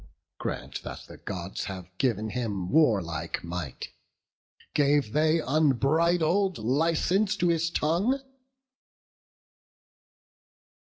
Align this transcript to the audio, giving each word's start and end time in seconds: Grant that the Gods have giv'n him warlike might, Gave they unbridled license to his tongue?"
Grant 0.39 0.81
that 0.81 1.01
the 1.07 1.17
Gods 1.17 1.65
have 1.65 1.95
giv'n 1.99 2.31
him 2.31 2.71
warlike 2.71 3.43
might, 3.43 3.89
Gave 4.73 5.13
they 5.13 5.39
unbridled 5.39 6.57
license 6.57 7.35
to 7.37 7.49
his 7.49 7.69
tongue?" 7.69 8.19